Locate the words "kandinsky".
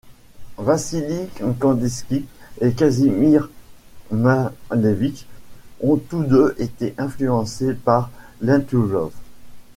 1.59-2.25